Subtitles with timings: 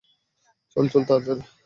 [0.75, 1.43] চল চল, তাড়াতাড়ি।